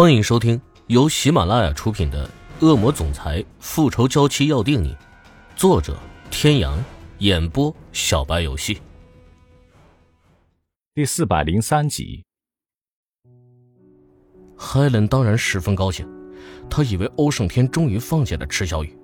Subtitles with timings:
[0.00, 2.24] 欢迎收听由喜马拉雅出品的
[2.64, 4.94] 《恶魔总裁复仇娇妻要定你》，
[5.56, 5.98] 作者：
[6.30, 6.78] 天阳，
[7.18, 8.80] 演播：小白游戏。
[10.94, 12.24] 第四百零三集。
[14.56, 16.08] 海伦当然十分高兴，
[16.70, 18.96] 他以为欧胜天终于放下了池小雨。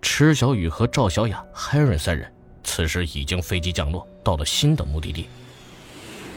[0.00, 2.32] 池小雨和赵小雅、海伦三人
[2.62, 5.26] 此时已经飞机降落，到了新的目的地。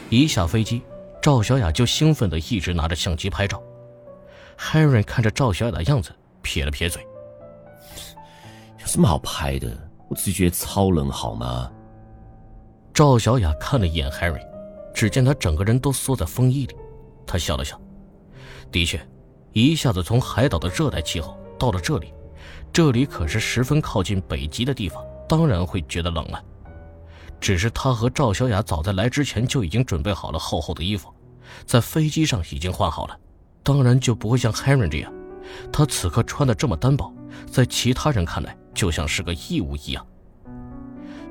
[0.08, 0.82] 一下飞机。
[1.22, 3.62] 赵小雅就兴奋的一直拿着相机拍照
[4.58, 6.10] ，Harry 看着赵小雅的样子，
[6.40, 7.06] 撇了撇嘴
[8.80, 9.76] ：“有什么好拍的？
[10.08, 11.70] 我自己觉得超冷，好吗？”
[12.94, 14.40] 赵小雅看了一眼 Harry，
[14.94, 16.74] 只见他整个人都缩在风衣里，
[17.26, 17.78] 他笑了笑
[18.72, 19.00] ：“的确，
[19.52, 22.14] 一下子从海岛的热带气候到了这里，
[22.72, 26.42] 这里可是十分靠近北极的地方，当然会觉得冷了。”
[27.40, 31.12] 只是他和赵小雅早在来之前就已经准备好了厚厚的衣服，
[31.64, 33.18] 在飞机上已经换好了，
[33.62, 35.12] 当然就不会像 Harry 这样，
[35.72, 37.12] 他此刻穿的这么单薄，
[37.50, 40.06] 在其他人看来就像是个异物一样。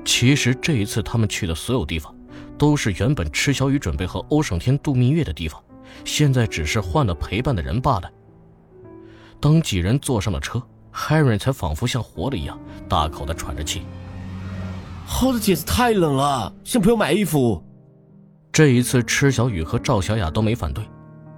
[0.04, 2.14] 其实这一次他们去的所有地方，
[2.58, 5.62] 都是原本池小雨准备和欧胜天度蜜月的地方，
[6.04, 8.10] 现在只是换了陪伴的人罢了。
[9.38, 10.60] 当几人坐上了车
[10.92, 12.58] ，Harry 才仿佛像活了一样，
[12.88, 13.82] 大口的喘着气。
[15.12, 17.62] 好的，简直太冷了，向朋友买衣服。
[18.52, 20.88] 这一次，池小雨和赵小雅都没反对。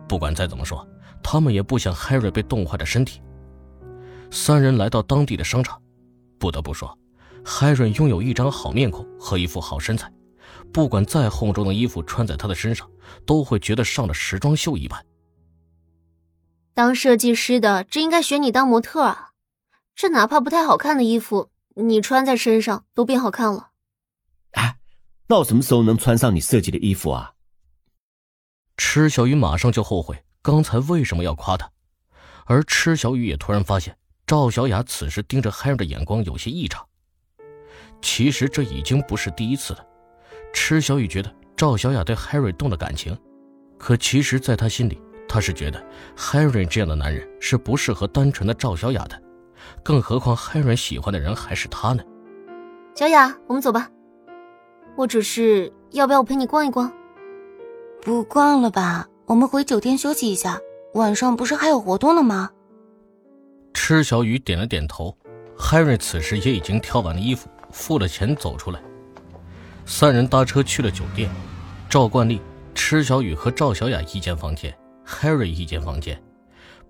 [0.07, 0.87] 不管再怎么说，
[1.23, 3.23] 他们也不想 Harry 被冻坏的身体。
[4.31, 5.81] 三人来到当地的商场，
[6.39, 6.97] 不得不说
[7.45, 10.13] ，Harry 拥有一张好面孔和一副好身材，
[10.71, 12.89] 不管再厚重的衣服穿在他的身上，
[13.25, 15.03] 都会觉得上了时装秀一般。
[16.75, 19.31] 当设计师的，这应该选你当模特啊！
[19.97, 21.49] 这哪怕不太好看的衣服。
[21.75, 23.71] 你穿在身上都变好看了，
[24.53, 24.77] 哎，
[25.29, 27.33] 那我什么时候能穿上你设计的衣服啊？
[28.77, 31.71] 池小雨马上就后悔刚才为什么要夸他，
[32.47, 36.87] 而池小雨也突然发现赵小雅此时盯着 Harry 的眼光有些异常。
[38.01, 39.87] 其实这已经不是第一次了，
[40.53, 43.17] 池小雨觉得赵小雅对 Harry 动了感情，
[43.79, 45.83] 可其实，在他心里，他是觉得
[46.17, 49.23] Harry 这样的男人是不适合单纯的赵小雅的。
[49.83, 52.03] 更何况，Harry 喜欢的人还是他呢。
[52.95, 53.89] 小雅，我们走吧。
[54.97, 56.93] 我只是要不要我陪你逛一逛？
[58.03, 60.59] 不逛了吧，我们回酒店休息一下。
[60.95, 62.51] 晚上不是还有活动呢吗？
[63.73, 65.17] 池小雨点了点头。
[65.57, 68.83] Harry 此时也已经挑完了衣服，付了钱走出来。
[69.87, 71.31] 三人搭车去了酒店。
[71.89, 72.41] 照惯例，
[72.75, 76.21] 池小雨和赵小雅一间房间，Harry 一间房间。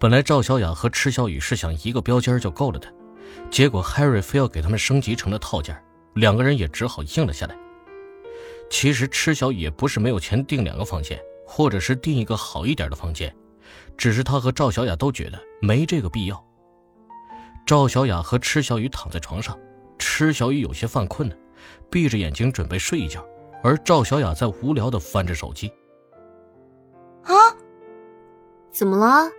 [0.03, 2.93] 本来赵小雅和池小雨是想一个标间就够了的，
[3.53, 5.81] 结果 Harry 非要给他们升级成了套间，
[6.15, 7.57] 两个人也只好应了下来。
[8.69, 13.33] 其实池小雨也不是没有钱订两个房间，或者是订一个好一点的房间，
[13.97, 16.45] 只是他和赵小雅都觉得没这个必要。
[17.65, 19.57] 赵小雅和池小雨躺在床上，
[20.01, 21.37] 池小雨有些犯困了，
[21.89, 23.25] 闭着眼睛准备睡一觉，
[23.63, 25.73] 而赵小雅在无聊的翻着手机。
[27.23, 27.33] 啊，
[28.73, 29.31] 怎么了？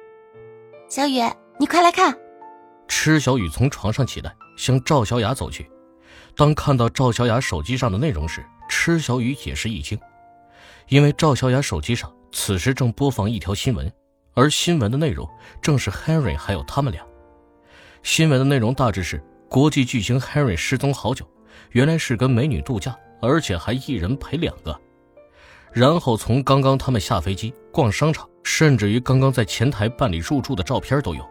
[0.89, 1.21] 小雨，
[1.59, 2.15] 你快来看！
[2.87, 5.69] 池小雨从床上起来，向赵小雅走去。
[6.35, 9.99] 当看到赵小雅手机上的内容时，池小雨也是一惊，
[10.89, 13.91] 因为赵小雅手机上此时正播放一条新闻，
[14.35, 15.27] 而新闻的内容
[15.61, 17.03] 正是 Harry 还有他们俩。
[18.03, 21.27] 新闻的内容大致是：国际巨星 Harry 失踪好久，
[21.71, 24.79] 原来是跟美女度假，而且还一人陪两个。
[25.71, 28.29] 然后从刚刚他们下飞机、逛商场。
[28.43, 31.27] 甚至于刚刚在前台办理入住的照片都有。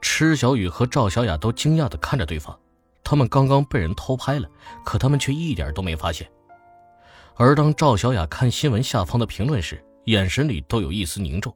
[0.00, 2.56] 池小雨和赵小雅都惊讶的看着对方，
[3.02, 4.48] 他们刚刚被人偷拍了，
[4.84, 6.30] 可他们却一点都没发现。
[7.36, 11.52] 而当赵小雅看新闻下方的评论时，眼神里都有一丝凝重。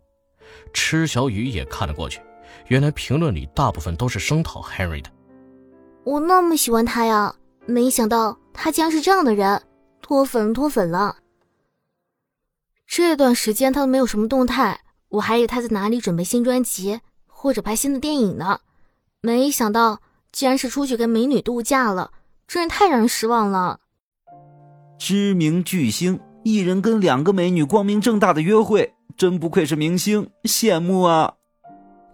[0.72, 2.20] 池小雨也看了过去，
[2.69, 5.10] 原来评论里大部分都是声讨 Harry 的。
[6.04, 7.34] 我那么喜欢他呀，
[7.66, 9.62] 没想到他竟然是这样的人，
[10.00, 11.15] 脱粉脱粉了。
[12.88, 14.80] 这段时间他都没有什么动态，
[15.10, 18.60] 我还以为他在哪里准备新专辑或者拍新的电影呢，
[19.21, 20.01] 没想到
[20.33, 22.13] 竟然是出去跟美女度假了，
[22.48, 23.78] 真是太让人失望了。
[24.98, 31.34] 知名巨星一人跟两个美女光明正大的约会，真不愧是明星，羡慕啊！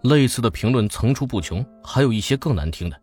[0.01, 3.01] 类似的评论层出不穷，还有一些更难听的。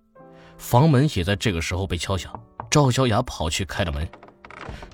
[0.59, 2.39] 房门也在这个时候被敲响，
[2.71, 4.07] 赵小雅跑去开了门，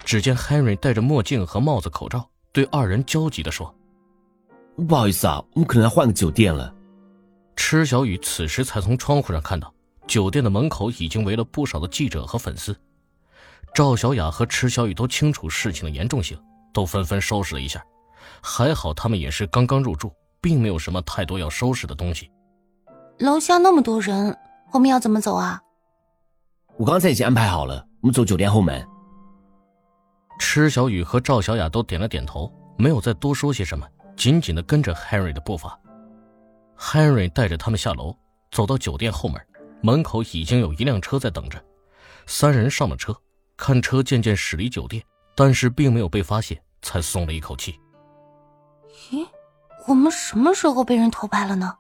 [0.05, 2.31] 只见 Henry 戴着墨镜和帽子口罩。
[2.53, 3.75] 对二人焦急地说
[4.89, 6.75] ：“不好意思啊，我们可能要换个酒店了。”
[7.57, 9.73] 池小雨此时才从窗户上看到，
[10.07, 12.77] 酒店的门口已经围了不少的记者和粉丝。
[13.75, 16.41] 赵小雅和池小雨都清楚事情的严重性，
[16.73, 17.85] 都纷纷收拾了一下。
[18.41, 22.31] 还好他们也是刚刚入住，并没有什么太多要收拾的东西。
[23.19, 24.37] 楼下那么多人，
[24.73, 25.61] 我们要怎么走啊？
[26.77, 28.87] 我刚才已经安排好了，我们走酒店后门。
[30.39, 33.87] 池小雨和赵小雅都点了点头，没有再多说些什么，
[34.17, 35.79] 紧紧的跟着 Henry 的步伐。
[36.79, 38.17] Henry 带着他们下楼，
[38.51, 39.41] 走到酒店后门，
[39.83, 41.63] 门口已经有一辆车在等着。
[42.27, 43.17] 三人上了车，
[43.57, 45.03] 看车渐渐驶离酒店，
[45.35, 47.79] 但是并没有被发现，才松了一口气。
[49.11, 49.27] 咦，
[49.87, 51.75] 我们什么时候被人偷拍了呢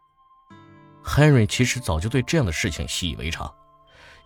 [1.04, 3.52] ？Henry 其实早就对这样的事情习以为常。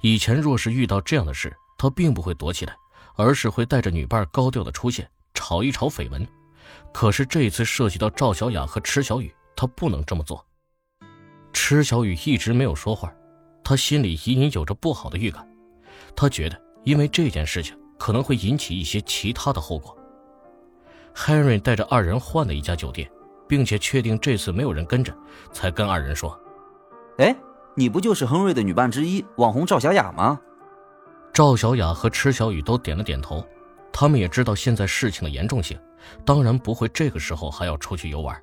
[0.00, 2.74] 以前若是遇到这样的事，他并不会躲起来，
[3.16, 6.26] 而是会带着女伴高调的出现，炒一炒绯闻。
[6.92, 10.44] 可是这次涉及到赵小雅和池小雨，他不能这么做。
[11.52, 13.12] 池小雨一直没有说话，
[13.62, 15.46] 他心里隐隐有着不好的预感。
[16.14, 19.96] 他觉得，因为这件事情可能会引起一些其他的后果。
[21.14, 23.10] Henry 带着二人换了一家酒店，
[23.48, 25.16] 并且确定这次没有人跟着，
[25.52, 26.38] 才跟二人说
[27.18, 27.34] ：“哎。”
[27.74, 30.38] 你不就是亨瑞的女伴之一网红赵小雅吗？
[31.32, 33.42] 赵小雅和池小雨都点了点头，
[33.90, 35.78] 他们也知道现在事情的严重性，
[36.26, 38.38] 当然不会这个时候还要出去游玩。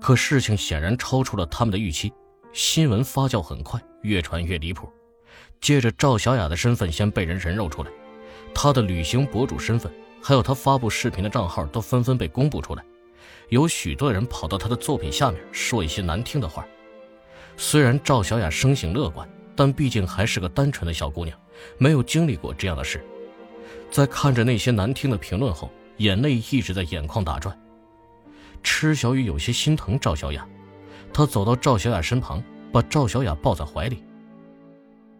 [0.00, 2.10] 可事情显然超出了他们的预期，
[2.54, 4.90] 新闻发酵很快，越传越离谱。
[5.60, 7.90] 借着，赵小雅的身份先被人人肉出来，
[8.54, 12.82] 她的旅行博主身份，还有她发布视频的账号都纷纷被公布出来，
[13.50, 16.66] 有许多人跑到她的作品下面说一些难听的话。
[17.58, 21.38] 虽然赵小雅生性乐观，但毕竟还是个单纯的小姑娘，
[21.76, 23.04] 没有经历过这样的事。
[23.90, 27.58] 在看着那些难听的评论后，眼泪一直在眼眶打转。
[28.62, 30.46] 池小雨有些心疼赵小雅，
[31.12, 34.02] 她走到赵小雅身旁，把赵小雅抱在怀里。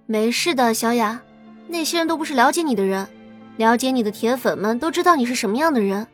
[0.06, 1.23] 没事的，小雅，
[1.67, 3.08] 那些人都不是了解你的人，
[3.56, 6.06] 了解你的铁粉们都知道你是什么样的人。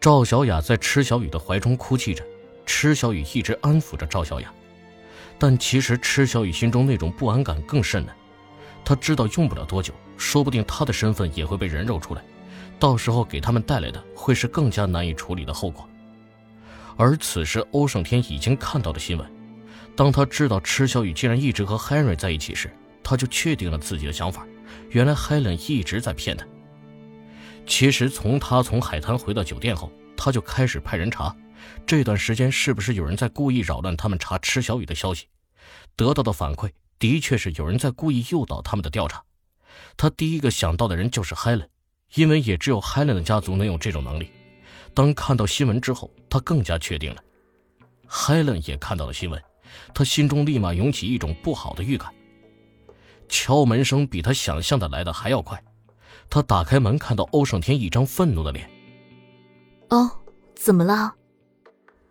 [0.00, 2.24] 赵小雅在池小雨的怀中哭泣着，
[2.64, 4.52] 池小雨一直安抚着赵小雅。
[5.38, 8.12] 但其实，池小雨心中那种不安感更甚呢。
[8.84, 12.22] 他知道用不了多久，说不定他的身份也会被人肉出来，
[12.78, 15.88] 到时候给他们带来的会是更加难以处理的后果。
[16.96, 19.32] 而此时，欧胜天已经看到了新闻。
[19.94, 22.70] 当他知道池小雨竟然一直和 Henry 在一起时，
[23.02, 24.46] 他就确定了自己的想法：
[24.90, 26.46] 原来 Helen 一直在骗他。
[27.66, 31.34] 其实，从他从海滩回到酒店后，他就开始派人查，
[31.86, 35.26] 这段时间是不是有人在故意扰乱他们查池小雨的消息。
[35.94, 36.70] 得到的反馈
[37.02, 39.24] 的确是有人在故意诱导他们的调查，
[39.96, 41.66] 他第一个想到的人就是 Helen，
[42.14, 44.30] 因为也只有 Helen 的家族能有这种能力。
[44.94, 47.20] 当看到新闻之后，他更加确定了。
[48.08, 49.42] Helen 也看到了新闻，
[49.92, 52.14] 他心中立马涌起一种不好的预感。
[53.28, 55.60] 敲门声比他想象的来的还要快，
[56.30, 58.70] 他打开门看到欧胜天一张愤怒的脸。
[59.88, 60.08] 哦，
[60.54, 61.12] 怎么了？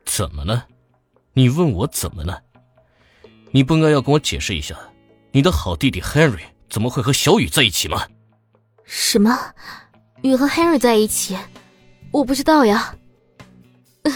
[0.03, 0.67] 怎么了？
[1.31, 2.43] 你问我怎么了？
[3.51, 4.77] 你不应该要跟我解释一下，
[5.31, 8.07] 你的好弟弟 Henry 怎么会和小雨在一起吗？
[8.85, 9.37] 什么？
[10.23, 11.37] 雨和 Henry 在一起？
[12.11, 12.95] 我不知道呀。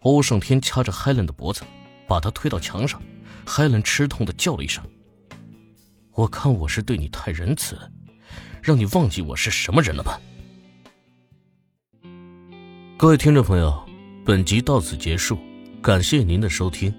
[0.00, 1.62] 欧胜天掐着 Helen 的脖子，
[2.06, 3.00] 把她推到墙上。
[3.46, 4.82] Helen 吃痛的叫了一声
[6.12, 7.90] ：“我看我是对你太仁慈了，
[8.62, 10.20] 让你忘记我是什么人了吧？”
[12.96, 13.86] 各位听众朋友，
[14.24, 15.38] 本集到此结束，
[15.82, 16.92] 感谢您的收听。